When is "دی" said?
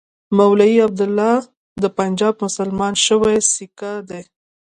4.09-4.21